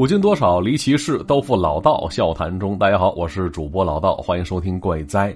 [0.00, 2.78] 古今多少离奇事，都付老道笑谈中。
[2.78, 5.30] 大家好，我是主播老道，欢迎收听《怪哉》。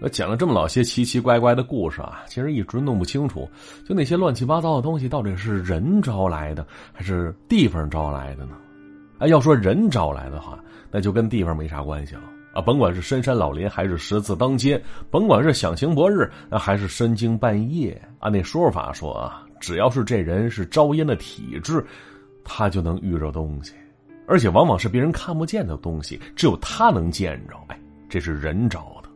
[0.00, 3.48] 我讲了这么老些奇奇怪怪的故事啊，其实一直弄不清楚，
[3.86, 8.56] 就那些乱七八糟的东西，到底是人招来的，还是地方招来的呢？
[9.20, 10.58] 哎，要说人招来的话，
[10.90, 12.22] 那就跟地方没啥关系了
[12.54, 12.60] 啊！
[12.60, 14.82] 甭管是深山老林，还是十字当街，
[15.12, 21.86] 甭管是响晴博日，还是深更半夜，按那说法说啊，只要是这人是招阴的体质，
[22.42, 23.72] 他就能遇着东西。
[24.32, 27.54] 而且往往是别人看不见的东西，只有他能见着。
[27.66, 27.78] 哎，
[28.08, 29.10] 这是人招的，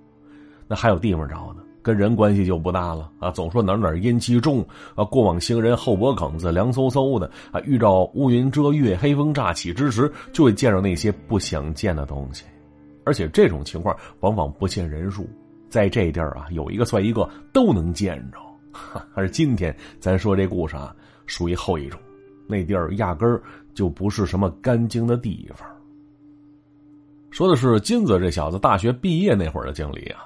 [0.68, 3.30] 那还有地方招的，跟人关系就不大了啊。
[3.30, 4.62] 总说哪哪阴气重
[4.94, 12.44] 啊，过往行人后脖梗子凉飕飕的啊，遇到乌云遮月、黑风乍起之时，就会见着那些不想见的东西。
[13.02, 15.26] 而且这种情况往往不限人数，
[15.70, 18.38] 在这地儿啊，有一个算一个都能见着。
[18.70, 20.94] 哈而今天咱说这故事啊，
[21.24, 21.98] 属于后一种，
[22.48, 23.42] 那地儿压根儿。
[23.74, 25.68] 就不是什么干净的地方。
[27.30, 30.24] 说的是金子这小子大学毕业那会儿的经历啊。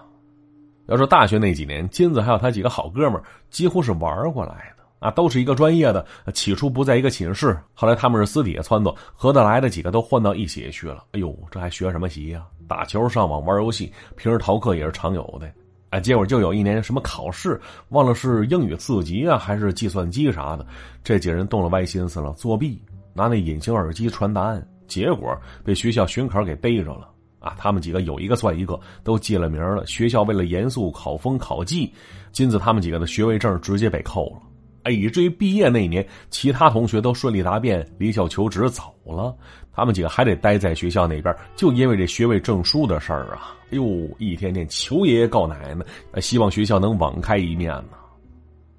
[0.87, 6.07] 要说大学那几年，金子还有他几个好哥们儿，几乎是玩过来的啊，都是一个专业的。
[6.33, 11.05] 起初不在一个寝室，后来他们是私底下撺掇，合得来的几个都换到一起去了。
[11.11, 12.47] 哎呦，这还学什么习呀？
[12.69, 15.51] 打球、上网、玩游戏，平时逃课也是常有的。
[15.91, 20.65] 哎，结果就有一年什么考试，忘了是英语四级啊，还是计算机啥的，
[21.05, 22.81] 这几人动了歪心思了，作弊。
[23.13, 27.09] 拿那隐形耳机传答案，结果被学校巡考给逮着了
[27.41, 27.57] 啊！
[27.59, 29.85] 他们几个有一个算一个，都记了名了。
[29.85, 31.93] 学校为了严肃考风考纪，
[32.31, 34.43] 金子他们几个的学位证直接被扣了。
[34.83, 39.35] 哎，以至于毕业那年，其他同学都顺利答辩离校求职走了，
[39.73, 43.55] 他们几个还得待在学校那边，就因为这学位证书的事儿啊！
[43.67, 47.99] 哎呦，一天天求爷爷告奶奶，希望学校能网开一面呢。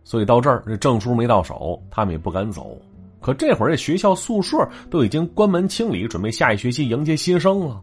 [0.03, 2.75] 所以到这儿，这证书没到手，他们也不敢走。
[3.19, 7.79] 可这会儿，这学校宿舍都已经关门清理，准备下一学期迎接新生了。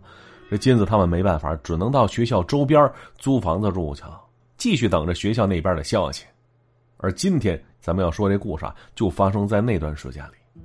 [0.51, 4.21] 这金子他们没办法，只能到学校周边租房子住去了，
[4.57, 6.25] 继续等着学校那边的消息。
[6.97, 10.61] 而今天咱们要说这故事啊，就发生在那段时间里。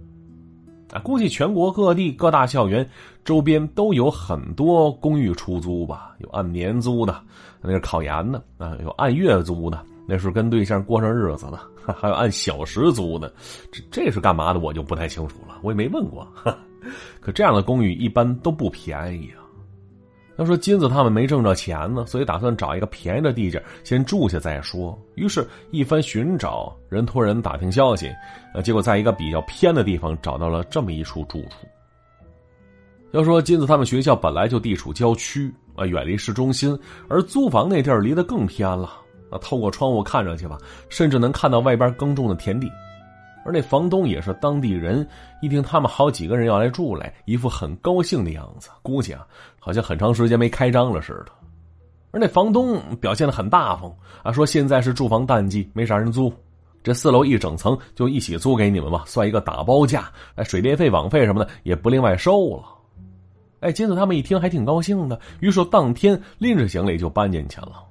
[0.92, 2.88] 啊，估计全国各地各大校园
[3.26, 7.20] 周边都有很多公寓出租吧，有按年租的，
[7.62, 11.60] 那是考研的啊；有按月租的，那是跟对象过上日子的。
[11.98, 13.34] 还有按小时租的，
[13.72, 14.60] 这这是干嘛的？
[14.60, 16.28] 我就不太清楚了，我也没问过。
[17.20, 19.43] 可这样的公寓一般都不便宜啊。
[20.38, 24.98] 要说金子他们没挣着钱呢，所以打算找一个便宜的地界先住下再说。
[25.16, 28.12] 于是，一番寻找，人托人打听消息，
[28.54, 31.68] 呃，结果在一个比较偏的地方找到了这么一处住处。
[33.12, 36.78] 要说金子他们学校本来就地处郊区啊，远离市中心，
[37.08, 39.02] 而租房那地儿离得更偏了。
[39.30, 40.58] 啊透过窗户看上去吧，
[40.90, 42.72] 甚至能看到外边耕种的田地，
[43.46, 45.08] 而那房东也是当地人。
[45.42, 49.26] 一听他们好几个人要来住来，一副很高兴的样子，估计啊，
[49.60, 51.32] 好像很长时间没开张了似的。
[52.12, 53.92] 而那房东表现的很大方
[54.24, 56.32] 啊，说现在是住房淡季，没啥人租，
[56.84, 60.12] 这四楼一整层就一起租给你们吧，算一个打包价。
[60.36, 62.64] 哎，水电费、网费什么的也不另外收了。
[63.62, 67.84] 哎，金子他们一听还挺高兴的，于是当天拎着行李就搬进去了。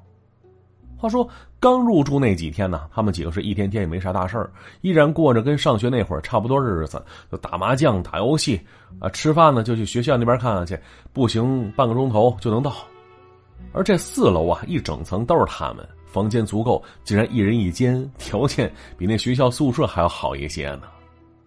[0.97, 1.29] 话说
[1.63, 4.51] 刚入住那几天呢，他们几个是一天天也没啥大事儿，
[4.81, 7.01] 依然过着跟上学那会儿差不多日子，
[7.31, 8.61] 就打麻将、打游戏，
[8.99, 10.77] 啊，吃饭呢就去学校那边看看去，
[11.13, 12.75] 步行半个钟头就能到。
[13.73, 18.69] 而这四楼啊，一整层都是他们，房间足够，竟然一人一间，条件
[18.99, 20.83] 比那学校宿舍还要好一些呢。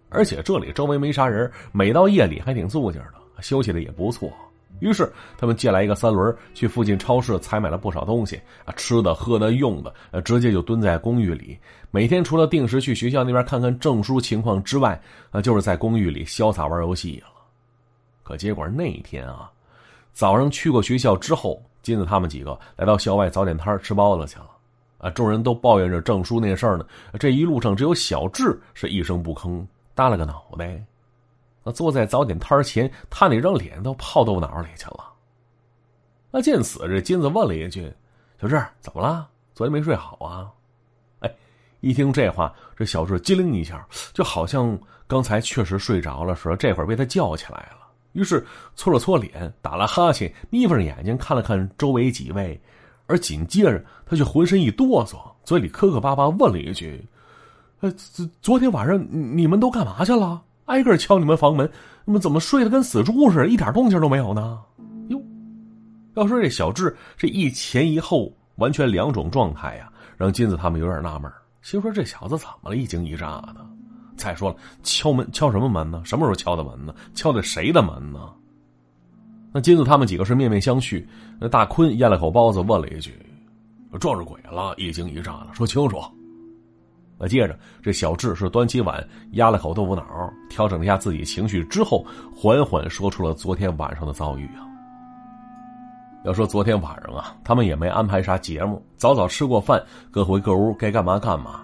[0.08, 4.32] 而且这里周围没啥人，每到夜里还挺肃静的，休息的也不错。
[4.80, 11.58] 于是他们借来一个三轮，去附近超市采买了不少东西啊，吃的、喝的、用的，呃，直接就蹲在公寓里。
[11.92, 15.00] 每天除了定时去学校那边看看证书情况之外，
[15.32, 17.28] 啊，就是在公寓里潇洒玩游戏了。
[18.24, 19.50] 可结果那一天啊，
[20.12, 24.50] 早上去过学校之后，金子他们几个来到校外早点摊吃包子去了。
[24.98, 26.86] 啊，众人都抱怨着证书那事儿呢。
[27.20, 30.84] 这一路上只有小智是一声不吭，耷了个脑袋。
[31.68, 35.12] 那坐在早点摊前，他那张脸都泡豆脑里去了。
[36.30, 37.92] 那见此，这金子问了一句
[38.40, 39.28] ：“小志，怎么了？
[39.56, 40.52] 昨天没睡好啊？”
[41.22, 41.36] 哎，
[41.80, 43.84] 一听这话，这小志机灵一下，
[44.14, 44.78] 就好像
[45.08, 47.88] 刚才确实睡着了似的，这会儿被他叫起来了。
[48.12, 48.46] 于是
[48.76, 52.62] 搓了搓脸，打了哈欠，眯缝眼睛看了看周围几位，
[53.08, 57.04] 而紧接着他却浑身一哆嗦，嘴里磕磕巴巴问了一句
[57.82, 61.70] ：“呃，昨昨天晚上你们都干嘛去了？”挨个敲你们房门，
[62.04, 64.60] 那么怎么睡得跟死猪似的，一点动静都没有呢？
[65.10, 65.22] 哟，
[66.16, 71.32] 要说这小智这一前一后完全两种状态呀，让金子他们有点纳闷
[71.62, 72.76] 心说这小子怎么了？
[72.76, 73.66] 一惊一乍的。
[74.16, 76.02] 再说了，敲门敲什么门呢？
[76.06, 76.96] 什么时候敲的门呢？
[77.14, 78.32] 敲的谁的门呢？
[79.52, 81.06] 那金子他们几个是面面相觑。
[81.40, 83.14] 那大坤咽了口包子，问了一句
[84.00, 85.98] ：“撞着鬼了？”一惊一乍的，说清楚。
[87.18, 89.02] 那接着，这小智是端起碗，
[89.32, 90.04] 压了口豆腐脑，
[90.50, 94.68] 调整了一下自己情绪之后，缓缓说出了昨天晚上的遭遇啊。
[96.26, 99.82] 要说昨天晚上啊，他们也没安排啥节目，早早吃过饭，
[100.12, 101.62] 各回各屋，该干嘛干嘛。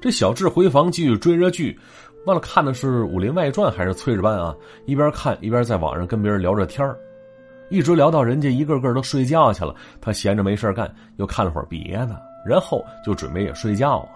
[0.00, 1.78] 这小智回房继续追着剧，
[2.26, 4.54] 忘了看的是《武林外传》还是《炊事班》啊？
[4.86, 6.84] 一边看一边在网上跟别人聊着天
[7.70, 14.08] 一直聊到人家一个个都睡觉去了，他闲着没事干，又看了会儿别的，然后就准备也睡觉了。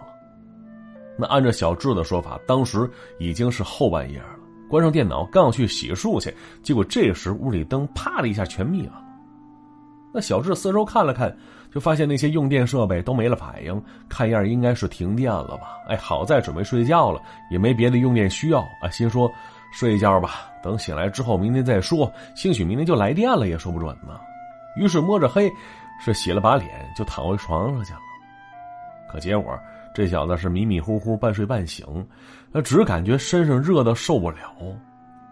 [1.19, 2.88] 那按照小智的说法，当时
[3.19, 4.37] 已经是后半夜了，
[4.69, 6.32] 关上电脑刚要去洗漱去，
[6.62, 9.03] 结果这时屋里灯啪的一下全灭了。
[10.15, 11.37] 那小智四周看了看，
[11.70, 15.76] 就发现那些用电设备都没了反应，看样应该是停电了吧？
[15.88, 17.20] 哎，好在准备睡觉了，
[17.50, 18.88] 也没别的用电需要啊。
[18.91, 19.31] 心说
[19.73, 24.19] 睡一觉吧，等醒来之后明天再说，兴许明天就来电了也说不准呢。
[24.76, 25.50] 于是摸着黑，
[26.00, 28.00] 是洗了把脸就躺回床上去了。
[29.11, 29.59] 可结果
[29.99, 31.85] 这小子是迷迷糊糊半睡半醒，
[32.53, 34.39] 他只感觉身上热的受不了。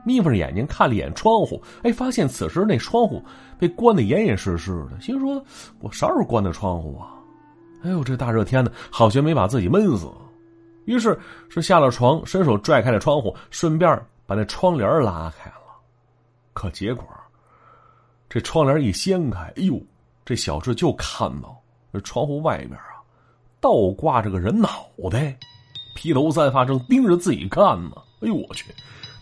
[0.05, 3.23] 眯缝着眼睛看了一眼窗户，哎，发现此时那窗户
[3.61, 5.41] 被关得严严实实的，心说
[5.79, 7.15] ：“我啥时候关的窗户啊？”
[7.85, 10.11] 哎呦，这大热天的，好悬没把自己闷死。
[10.87, 11.17] 于是
[11.49, 13.89] 是下了床，伸手拽开了窗户，顺便
[14.27, 15.63] 把那窗帘拉开了。
[16.55, 17.07] 可结果，
[18.29, 19.81] 这窗帘一掀开，哎呦，
[20.25, 21.57] 这小智就看到
[21.93, 22.96] 这窗户外面啊，
[23.67, 25.37] 倒挂着个人脑袋，
[25.97, 27.97] 披头散发，正盯着自己看呢。
[28.21, 28.67] 哎呦，我去！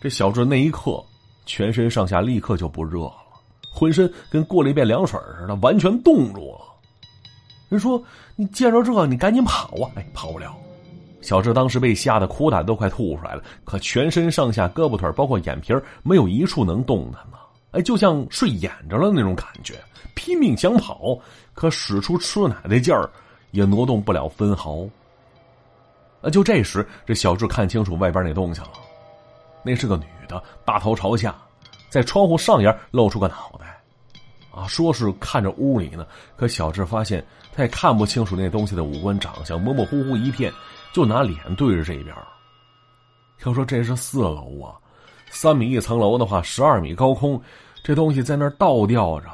[0.02, 1.02] 这小智那一刻，
[1.46, 3.14] 全身上下立刻就不热了，
[3.72, 6.60] 浑身跟过了一遍凉水似的，完全冻住了。
[7.70, 7.98] 人说
[8.36, 10.54] ：“你见着这，你赶紧跑啊！”哎，跑不了。
[11.22, 17.38] 小智当时被吓得苦胆都快吐出来了，可全身上下胳膊腿包括眼皮没有一处能动弹呢。
[17.70, 19.82] 哎，就像睡眼着了那种感觉，
[20.14, 21.18] 拼命想跑，
[21.54, 23.10] 可使出吃奶的劲儿，
[23.54, 24.80] 也挪动不了分毫。
[26.20, 26.28] 啊！
[26.30, 28.70] 就这时，这小智看清楚外边那东西了。
[29.62, 31.34] 那是个女的，大头朝下，
[31.88, 33.80] 在窗户上沿露出个脑袋，
[34.50, 36.06] 啊，说是看着屋里呢。
[36.34, 37.24] 可小智发现
[37.54, 40.52] 他也看不清楚那东西的五官长相，模模糊糊一片，
[40.92, 42.14] 就拿脸对着这边。
[43.44, 44.72] 要说这是四楼啊，
[45.30, 47.38] 三米一层楼的话，十二米高空，
[47.82, 49.28] 这东西在那儿倒吊着。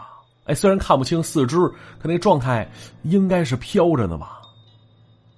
[0.44, 1.56] 哎，虽然看不清四肢，
[1.98, 2.68] 可那状态
[3.02, 4.40] 应该是飘着呢吧。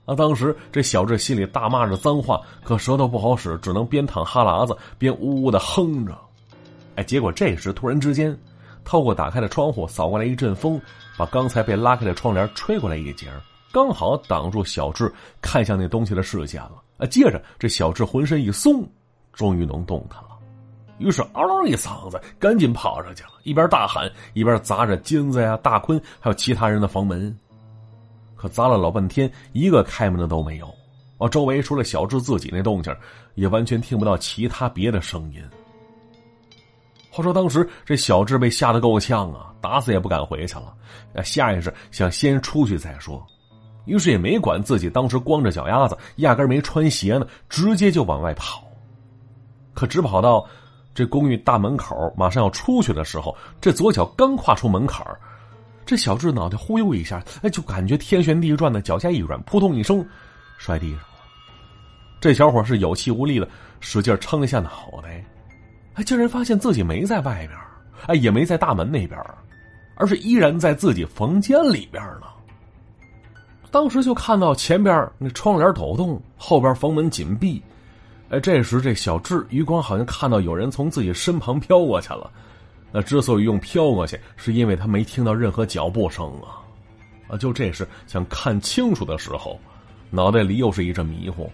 [0.05, 0.17] 啊！
[0.17, 6.19] 当时这小智心里大骂着脏话，可舌头不好使，只能边淌哈喇子边呜呜的哼着。
[6.97, 8.37] 哎，结果这时突然之间，
[8.85, 10.81] 透过打开的窗户扫过来一阵风，
[11.17, 13.29] 把刚才被拉开的窗帘吹过来一截，
[13.71, 16.83] 刚好挡住小智看向那东西的视线了。
[16.99, 17.07] 啊！
[17.07, 18.85] 接着这小智浑身一松，
[19.33, 20.32] 终于能动弹了，
[21.03, 27.37] 于是嗷嗷一嗓子，赶紧跑上去了，一边大喊一边砸着金子呀、大坤还有其他人的房门。
[28.37, 30.73] 可砸了老半天，一个开门的都没有。
[31.19, 32.95] 啊，周围除了小智自己那动静，
[33.35, 35.43] 也完全听不到其他别的声音。
[37.11, 40.75] 话说当时这小智被吓得够呛啊，打死也不敢回去了。
[41.23, 43.25] 下意识想先出去再说，
[43.85, 48.65] 于是也没管自己当时光着脚丫子，压根没穿鞋呢，直接就往外跑。
[49.75, 50.45] 可只跑到
[50.95, 55.07] 这公寓大门口，马上要出去的时候，这左脚刚跨出门槛
[55.85, 60.05] 这小智脑袋忽悠一下，哎，就感觉天旋地转的，脚下一软，扑通一声
[60.59, 61.07] 摔地上了。
[62.21, 63.49] 这小伙是有气无力的，
[63.81, 64.71] 使劲撑一下脑
[65.03, 65.25] 袋，
[65.95, 67.59] 哎，竟然发现自己没在外边，
[68.07, 69.19] 哎，也没在大门那边，
[69.97, 72.29] 而是依然在自己房间里边呢。
[73.73, 77.61] 当时就看到前边那窗帘抖动，后边房门紧闭，
[78.33, 82.31] 哎，这时这小智余光好像看到有人从自己身旁飘过去了。
[82.91, 86.65] 那之所以用飘过去，是因为他没听到任何脚步声啊！
[87.29, 89.61] 啊，就这时想看清楚的时候，
[90.09, 91.53] 脑袋里又是一阵迷糊，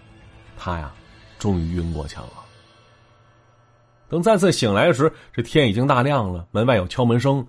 [0.57, 0.89] 他呀，
[1.37, 2.29] 终于晕过去了。
[4.07, 7.45] 等再次醒来时，这天已经大亮了，门外有敲门声，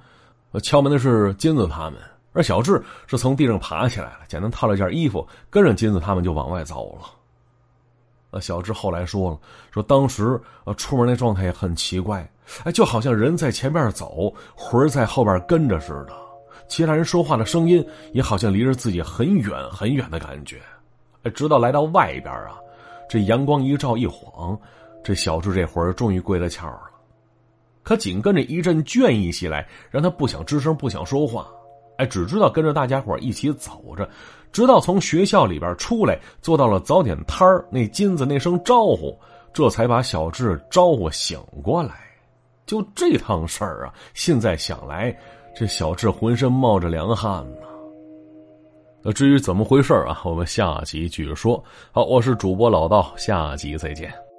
[0.60, 2.00] 敲门的是金子他们，
[2.32, 7.19] 而小智是从地上爬起来了，简单套了件衣服，跟着金子他们就往外走了。
[8.30, 9.38] 呃，小智后来说了，
[9.70, 12.28] 说当时呃出门那状态也很奇怪，
[12.64, 16.12] 哎，就好像人在前面走，魂在后边跟着似的。
[16.68, 20.60] 其他人说话的声音也好像离着自己很远很远的感觉。
[21.25, 22.56] 哎，直到来到外边啊，
[23.08, 24.56] 这阳光一照一晃，
[25.02, 26.82] 这小智这魂终于归了窍了。
[27.82, 31.49] 可紧跟着一阵倦意袭来，让他不想吱声，不想说话。
[31.96, 34.08] 哎，只知道跟着大家伙一起走着，
[34.52, 39.19] 直到从学校里边出来，坐到了早点摊儿，那金子那声招呼，
[39.52, 41.95] 这才把小智招呼醒过来。
[42.66, 45.16] 就这趟事儿啊，现在想来，
[45.57, 47.66] 这小智浑身冒着凉汗呢。
[49.02, 51.62] 那至于怎么回事啊，我们下集继续说。
[51.90, 54.29] 好，我是主播老道，下集再见。